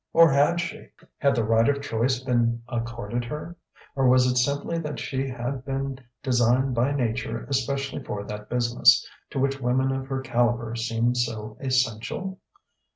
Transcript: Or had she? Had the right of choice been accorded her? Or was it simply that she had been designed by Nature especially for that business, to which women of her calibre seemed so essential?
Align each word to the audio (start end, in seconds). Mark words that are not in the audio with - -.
Or 0.13 0.31
had 0.33 0.59
she? 0.59 0.87
Had 1.19 1.35
the 1.35 1.43
right 1.43 1.69
of 1.69 1.79
choice 1.83 2.21
been 2.21 2.63
accorded 2.67 3.23
her? 3.25 3.55
Or 3.95 4.07
was 4.09 4.25
it 4.25 4.35
simply 4.37 4.79
that 4.79 4.99
she 4.99 5.27
had 5.27 5.63
been 5.63 5.99
designed 6.23 6.73
by 6.73 6.91
Nature 6.91 7.45
especially 7.47 8.03
for 8.03 8.23
that 8.23 8.49
business, 8.49 9.07
to 9.29 9.37
which 9.39 9.61
women 9.61 9.91
of 9.91 10.07
her 10.07 10.21
calibre 10.21 10.75
seemed 10.75 11.17
so 11.17 11.55
essential? 11.59 12.39